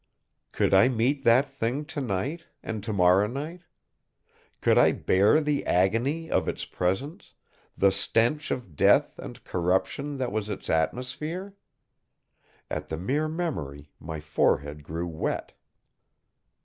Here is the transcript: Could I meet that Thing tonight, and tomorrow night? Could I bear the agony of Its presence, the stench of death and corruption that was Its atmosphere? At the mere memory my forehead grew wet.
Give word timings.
Could 0.51 0.73
I 0.73 0.87
meet 0.87 1.23
that 1.25 1.45
Thing 1.47 1.85
tonight, 1.85 2.45
and 2.63 2.83
tomorrow 2.83 3.27
night? 3.27 3.61
Could 4.59 4.75
I 4.75 4.91
bear 4.93 5.39
the 5.39 5.63
agony 5.67 6.27
of 6.31 6.47
Its 6.47 6.65
presence, 6.65 7.35
the 7.77 7.91
stench 7.91 8.49
of 8.49 8.75
death 8.75 9.19
and 9.19 9.43
corruption 9.43 10.17
that 10.17 10.31
was 10.31 10.49
Its 10.49 10.71
atmosphere? 10.71 11.53
At 12.67 12.89
the 12.89 12.97
mere 12.97 13.27
memory 13.27 13.91
my 13.99 14.19
forehead 14.19 14.83
grew 14.83 15.05
wet. 15.05 15.53